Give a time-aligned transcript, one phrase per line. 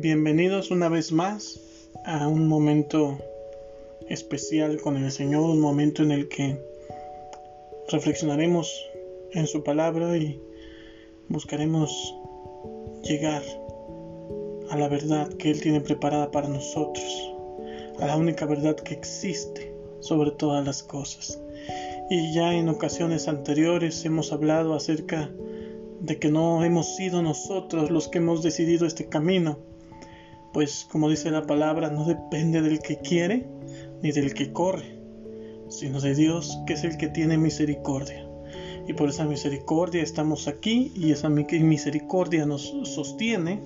[0.00, 1.58] Bienvenidos una vez más
[2.04, 3.18] a un momento
[4.08, 6.56] especial con el Señor, un momento en el que
[7.88, 8.72] reflexionaremos
[9.32, 10.40] en su palabra y
[11.28, 12.14] buscaremos
[13.02, 13.42] llegar
[14.70, 17.32] a la verdad que Él tiene preparada para nosotros,
[17.98, 21.40] a la única verdad que existe sobre todas las cosas.
[22.08, 25.28] Y ya en ocasiones anteriores hemos hablado acerca
[25.98, 29.58] de que no hemos sido nosotros los que hemos decidido este camino,
[30.52, 33.46] pues como dice la palabra, no depende del que quiere
[34.02, 34.98] ni del que corre,
[35.68, 38.26] sino de Dios que es el que tiene misericordia.
[38.86, 43.60] Y por esa misericordia estamos aquí y esa misericordia nos sostiene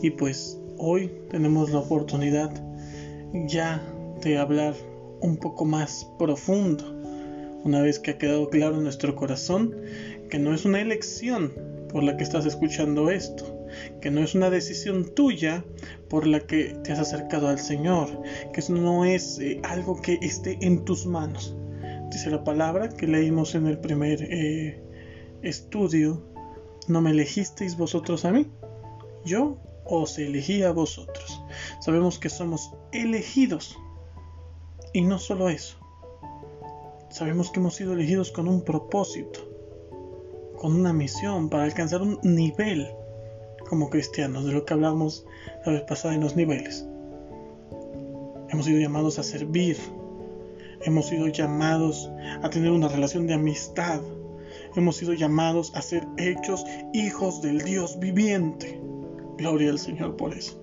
[0.00, 2.50] y pues hoy tenemos la oportunidad
[3.46, 3.82] ya
[4.22, 4.74] de hablar
[5.20, 6.84] un poco más profundo,
[7.64, 9.74] una vez que ha quedado claro en nuestro corazón
[10.30, 11.52] que no es una elección
[11.90, 13.53] por la que estás escuchando esto,
[14.00, 15.64] que no es una decisión tuya
[16.08, 20.18] por la que te has acercado al Señor, que eso no es eh, algo que
[20.22, 21.56] esté en tus manos.
[22.10, 24.82] Dice la palabra que leímos en el primer eh,
[25.42, 26.22] estudio,
[26.86, 28.46] no me elegisteis vosotros a mí,
[29.24, 31.42] yo os elegí a vosotros.
[31.80, 33.78] Sabemos que somos elegidos.
[34.92, 35.76] Y no solo eso.
[37.10, 39.40] Sabemos que hemos sido elegidos con un propósito,
[40.56, 42.88] con una misión para alcanzar un nivel
[43.74, 45.26] como cristianos, de lo que hablamos
[45.66, 46.86] la vez pasada en los niveles.
[48.50, 49.76] Hemos sido llamados a servir,
[50.82, 52.08] hemos sido llamados
[52.44, 54.00] a tener una relación de amistad,
[54.76, 58.80] hemos sido llamados a ser hechos hijos del Dios viviente.
[59.38, 60.56] Gloria al Señor por eso.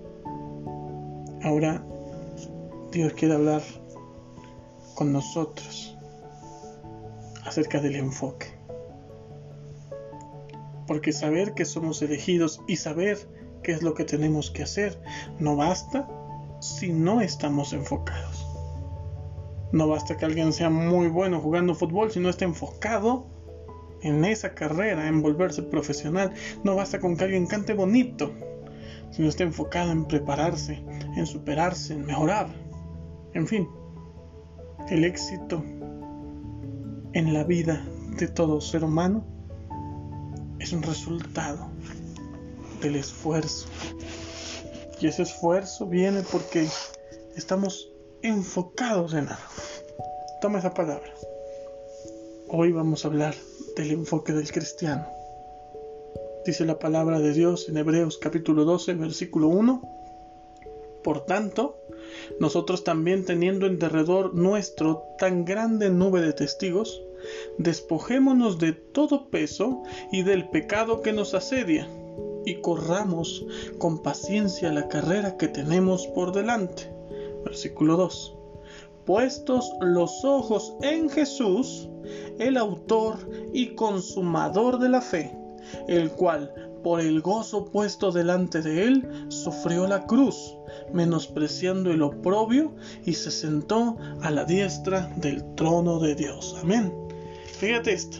[1.42, 1.84] Ahora
[2.92, 3.60] Dios quiere hablar
[4.94, 5.98] con nosotros
[7.44, 8.46] acerca del enfoque.
[10.92, 13.16] Porque saber que somos elegidos y saber
[13.62, 15.00] qué es lo que tenemos que hacer
[15.38, 16.06] no basta
[16.60, 18.46] si no estamos enfocados.
[19.72, 23.26] No basta que alguien sea muy bueno jugando fútbol si no está enfocado
[24.02, 26.34] en esa carrera, en volverse profesional.
[26.62, 28.30] No basta con que alguien cante bonito
[29.12, 30.84] si no está enfocado en prepararse,
[31.16, 32.48] en superarse, en mejorar.
[33.32, 33.66] En fin,
[34.90, 35.64] el éxito
[37.14, 37.82] en la vida
[38.18, 39.32] de todo ser humano
[40.62, 41.68] es un resultado
[42.80, 43.66] del esfuerzo.
[45.00, 46.68] Y ese esfuerzo viene porque
[47.36, 47.90] estamos
[48.22, 49.42] enfocados en algo.
[50.40, 51.12] Toma esa palabra.
[52.48, 53.34] Hoy vamos a hablar
[53.76, 55.08] del enfoque del cristiano.
[56.46, 59.82] Dice la palabra de Dios en Hebreos capítulo 12, versículo 1.
[61.02, 61.80] Por tanto,
[62.38, 67.02] nosotros también teniendo en derredor nuestro tan grande nube de testigos,
[67.58, 71.88] despojémonos de todo peso y del pecado que nos asedia,
[72.44, 73.46] y corramos
[73.78, 76.92] con paciencia la carrera que tenemos por delante.
[77.44, 78.36] Versículo 2.
[79.04, 81.88] Puestos los ojos en Jesús,
[82.38, 83.16] el autor
[83.52, 85.42] y consumador de la fe
[85.88, 86.52] el cual,
[86.82, 90.56] por el gozo puesto delante de él, sufrió la cruz,
[90.92, 92.72] menospreciando el oprobio,
[93.04, 96.56] y se sentó a la diestra del trono de Dios.
[96.60, 96.92] Amén.
[97.58, 98.18] Fíjate esto.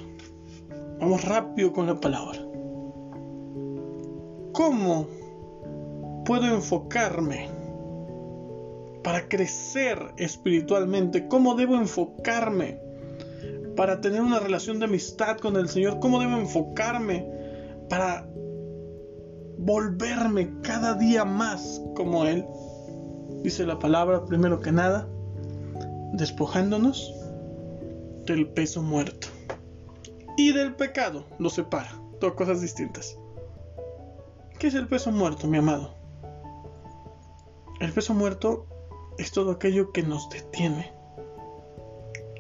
[1.01, 2.39] Vamos rápido con la palabra.
[4.53, 5.09] ¿Cómo
[6.25, 7.49] puedo enfocarme
[9.03, 11.27] para crecer espiritualmente?
[11.29, 12.79] ¿Cómo debo enfocarme
[13.77, 15.99] para tener una relación de amistad con el Señor?
[15.99, 17.27] ¿Cómo debo enfocarme
[17.89, 18.27] para
[19.65, 22.45] volverme cada día más como Él.
[23.43, 25.09] Dice la palabra, primero que nada,
[26.13, 27.15] despojándonos
[28.27, 29.29] del peso muerto
[30.37, 31.25] y del pecado.
[31.39, 33.19] Lo separa, dos cosas distintas.
[34.59, 35.95] ¿Qué es el peso muerto, mi amado?
[37.81, 38.67] El peso muerto
[39.19, 40.93] es todo aquello que nos detiene,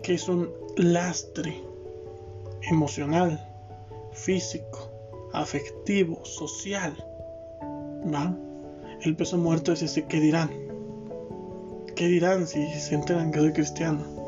[0.03, 1.63] que es un lastre
[2.71, 3.45] emocional,
[4.13, 4.91] físico,
[5.33, 6.95] afectivo, social.
[8.13, 8.37] ¿Va?
[9.01, 10.51] El peso muerto es ese que dirán.
[11.97, 14.22] ¿Qué dirán si se enteran que soy cristiano?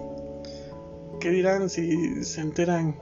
[1.25, 3.01] ¿Qué dirán si se enteran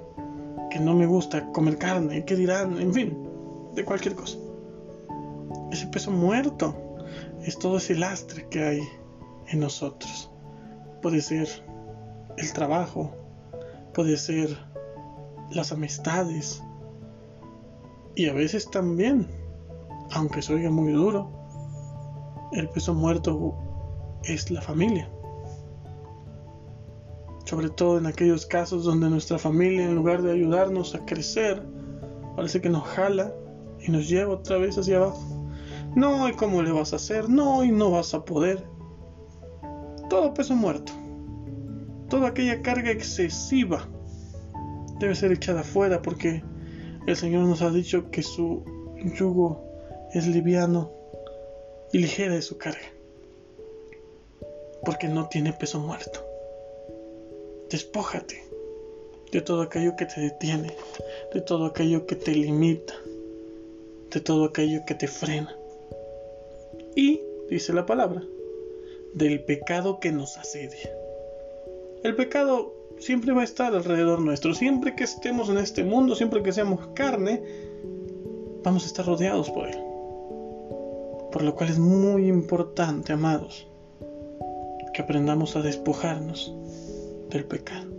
[0.71, 2.25] que no me gusta comer carne?
[2.25, 2.81] ¿Qué dirán?
[2.81, 3.19] En fin,
[3.75, 4.39] de cualquier cosa.
[5.73, 6.73] Ese peso muerto
[7.45, 8.81] es todo ese lastre que hay
[9.49, 10.31] en nosotros.
[11.03, 11.49] Puede ser
[12.37, 13.11] el trabajo,
[13.93, 14.57] puede ser
[15.51, 16.63] las amistades,
[18.15, 19.27] y a veces también,
[20.13, 21.29] aunque se oiga muy duro,
[22.53, 23.57] el peso muerto
[24.23, 25.11] es la familia.
[27.45, 31.63] Sobre todo en aquellos casos donde nuestra familia, en lugar de ayudarnos a crecer,
[32.37, 33.33] parece que nos jala
[33.81, 35.21] y nos lleva otra vez hacia abajo.
[35.95, 37.29] No, ¿y cómo le vas a hacer?
[37.29, 38.65] No, y no vas a poder.
[40.09, 40.93] Todo peso muerto.
[42.09, 43.89] Toda aquella carga excesiva
[45.01, 46.43] debe ser echada afuera porque
[47.07, 48.65] el Señor nos ha dicho que su
[49.19, 49.63] yugo
[50.15, 50.91] es liviano
[51.93, 52.81] y ligera de su carga.
[54.85, 56.32] Porque no tiene peso muerto.
[57.73, 58.45] Despójate
[59.31, 60.77] de todo aquello que te detiene,
[61.33, 62.93] de todo aquello que te limita,
[64.11, 65.57] de todo aquello que te frena.
[66.95, 68.23] Y, dice la palabra,
[69.15, 70.95] del pecado que nos asedia.
[72.05, 76.43] El pecado siempre va a estar alrededor nuestro, siempre que estemos en este mundo, siempre
[76.43, 77.43] que seamos carne,
[78.63, 79.79] vamos a estar rodeados por él.
[81.33, 83.67] Por lo cual es muy importante, amados,
[84.93, 86.55] que aprendamos a despojarnos
[87.33, 87.91] del pecado.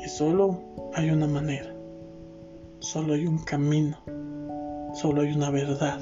[0.00, 0.58] Y solo
[0.94, 1.74] hay una manera,
[2.80, 3.96] solo hay un camino,
[4.94, 6.00] solo hay una verdad.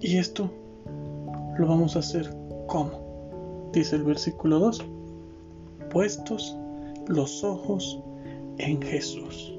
[0.00, 0.50] Y esto
[1.58, 2.30] lo vamos a hacer
[2.66, 4.84] como, dice el versículo 2,
[5.90, 6.56] puestos
[7.06, 8.00] los ojos
[8.58, 9.54] en Jesús.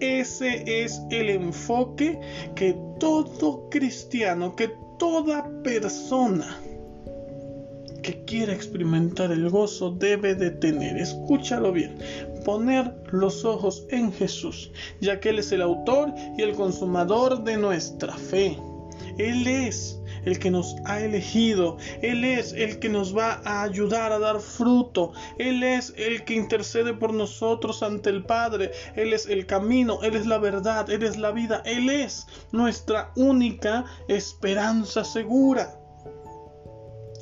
[0.00, 2.20] Ese es el enfoque
[2.54, 6.56] que todo cristiano, que toda persona
[8.06, 10.96] que quiera experimentar el gozo debe de tener.
[10.96, 11.98] Escúchalo bien.
[12.44, 14.70] Poner los ojos en Jesús,
[15.00, 18.56] ya que Él es el autor y el consumador de nuestra fe.
[19.18, 24.12] Él es el que nos ha elegido, Él es el que nos va a ayudar
[24.12, 29.26] a dar fruto, Él es el que intercede por nosotros ante el Padre, Él es
[29.26, 35.02] el camino, Él es la verdad, Él es la vida, Él es nuestra única esperanza
[35.02, 35.85] segura.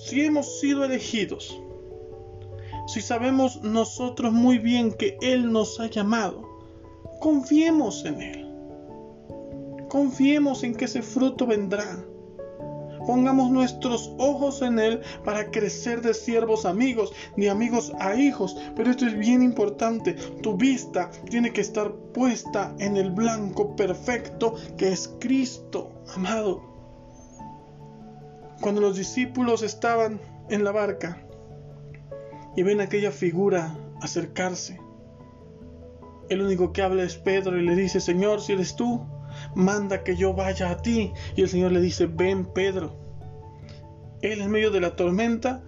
[0.05, 1.59] Si hemos sido elegidos,
[2.87, 6.47] si sabemos nosotros muy bien que Él nos ha llamado,
[7.21, 8.47] confiemos en Él.
[9.89, 12.05] Confiemos en que ese fruto vendrá.
[13.07, 18.59] Pongamos nuestros ojos en Él para crecer de siervos amigos, de amigos a hijos.
[18.77, 20.13] Pero esto es bien importante.
[20.43, 26.74] Tu vista tiene que estar puesta en el blanco perfecto que es Cristo, amado.
[28.65, 31.23] Cuando los discípulos estaban en la barca
[32.57, 34.81] y ven aquella figura acercarse,
[36.31, 39.07] el único que habla es Pedro y le dice, Señor, si eres tú,
[39.55, 41.13] manda que yo vaya a ti.
[41.37, 42.97] Y el Señor le dice, ven Pedro.
[44.23, 45.63] Él en medio de la tormenta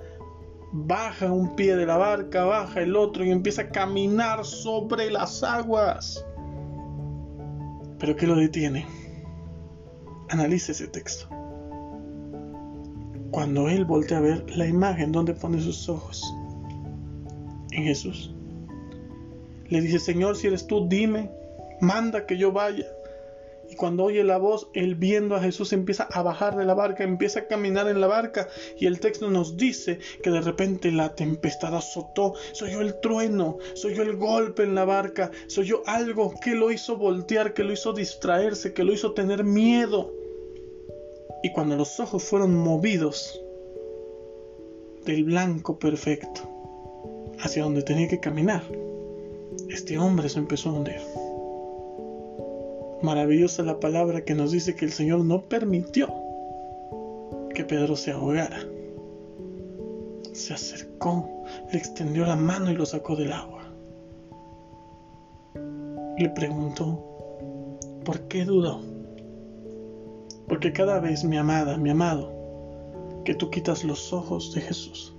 [0.73, 5.43] baja un pie de la barca, baja el otro y empieza a caminar sobre las
[5.43, 6.25] aguas.
[7.99, 8.87] Pero ¿qué lo detiene?
[10.31, 11.36] Analice ese texto.
[13.37, 16.23] Cuando él voltea a ver la imagen donde pone sus ojos
[17.71, 18.35] en Jesús,
[19.69, 21.31] le dice, Señor, si eres tú, dime,
[21.83, 22.87] manda que yo vaya.
[23.69, 27.05] Y cuando oye la voz, él viendo a Jesús empieza a bajar de la barca,
[27.05, 28.49] empieza a caminar en la barca.
[28.81, 32.33] Y el texto nos dice que de repente la tempestad azotó.
[32.53, 36.55] Soy yo el trueno, soy yo el golpe en la barca, soy yo algo que
[36.55, 40.26] lo hizo voltear, que lo hizo distraerse, que lo hizo tener miedo.
[41.43, 43.41] Y cuando los ojos fueron movidos
[45.05, 46.41] del blanco perfecto
[47.41, 48.63] hacia donde tenía que caminar,
[49.69, 51.01] este hombre se empezó a hundir.
[53.03, 56.13] Maravillosa la palabra que nos dice que el Señor no permitió
[57.55, 58.61] que Pedro se ahogara.
[60.33, 61.29] Se acercó,
[61.73, 63.63] le extendió la mano y lo sacó del agua.
[66.19, 67.03] Le preguntó,
[68.05, 68.96] ¿por qué dudó?
[70.49, 72.33] Porque cada vez, mi amada, mi amado,
[73.25, 75.13] que tú quitas los ojos de Jesús,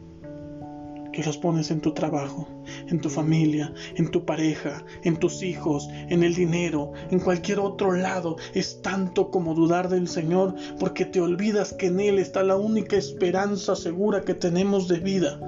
[1.11, 2.47] que los pones en tu trabajo,
[2.87, 7.91] en tu familia, en tu pareja, en tus hijos, en el dinero, en cualquier otro
[7.91, 12.55] lado, es tanto como dudar del Señor, porque te olvidas que en Él está la
[12.55, 15.39] única esperanza segura que tenemos de vida.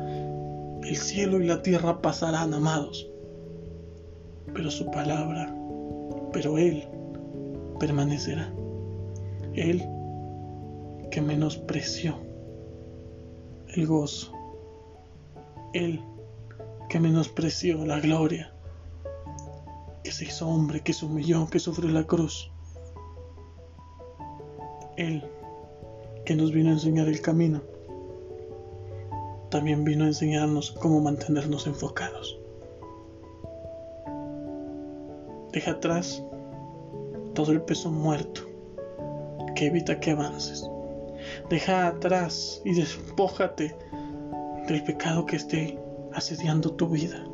[0.83, 3.09] El cielo y la tierra pasarán, amados,
[4.53, 5.55] pero su palabra,
[6.33, 6.83] pero Él
[7.79, 8.53] permanecerá.
[9.59, 9.85] Él
[11.11, 12.15] que menospreció
[13.75, 14.31] el gozo
[15.73, 16.01] él
[16.87, 18.51] que menospreció la gloria,
[20.03, 22.51] que se hizo hombre, que se humilló, que sufrió la cruz.
[24.97, 25.23] Él
[26.25, 27.61] que nos vino a enseñar el camino,
[29.51, 32.39] también vino a enseñarnos cómo mantenernos enfocados.
[35.51, 36.23] Deja atrás
[37.33, 38.48] todo el peso muerto
[39.59, 40.63] que evita que avances.
[41.49, 43.75] Deja atrás y despójate
[44.69, 45.77] del pecado que esté
[46.13, 47.25] asediando tu vida.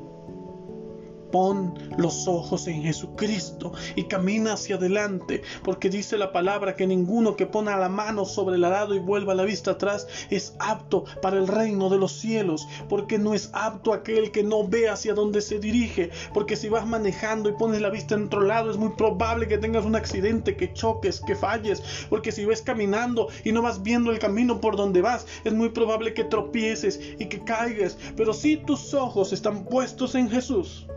[1.36, 7.36] Pon los ojos en Jesucristo y camina hacia adelante, porque dice la palabra que ninguno
[7.36, 11.38] que pone la mano sobre el arado y vuelva la vista atrás es apto para
[11.38, 15.42] el reino de los cielos, porque no es apto aquel que no ve hacia dónde
[15.42, 18.92] se dirige, porque si vas manejando y pones la vista en otro lado es muy
[18.92, 23.62] probable que tengas un accidente, que choques, que falles, porque si ves caminando y no
[23.62, 27.98] vas viendo el camino por donde vas, es muy probable que tropieces y que caigas,
[28.16, 30.88] pero si tus ojos están puestos en Jesús,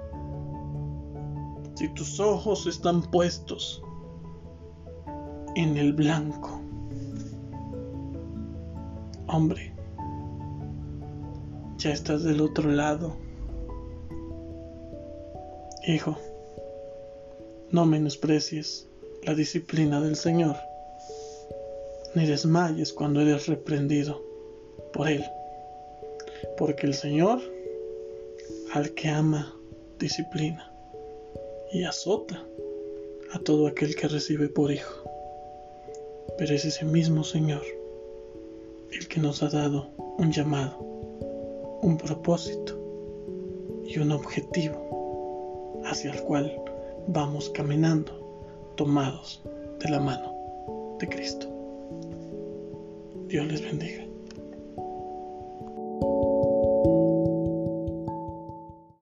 [1.78, 3.80] si tus ojos están puestos
[5.54, 6.60] en el blanco,
[9.28, 9.72] hombre,
[11.76, 13.16] ya estás del otro lado.
[15.86, 16.16] Hijo,
[17.70, 18.88] no menosprecies
[19.22, 20.56] la disciplina del Señor,
[22.16, 24.20] ni desmayes cuando eres reprendido
[24.92, 25.24] por Él,
[26.56, 27.40] porque el Señor
[28.74, 29.54] al que ama
[30.00, 30.67] disciplina
[31.72, 32.44] y azota
[33.32, 35.04] a todo aquel que recibe por hijo.
[36.38, 37.62] Pero es ese mismo Señor
[38.92, 40.78] el que nos ha dado un llamado,
[41.82, 42.78] un propósito
[43.84, 46.52] y un objetivo hacia el cual
[47.08, 48.12] vamos caminando
[48.76, 49.42] tomados
[49.80, 51.46] de la mano de Cristo.
[53.28, 54.07] Dios les bendiga.